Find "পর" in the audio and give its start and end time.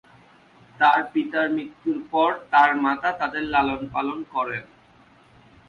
2.11-2.29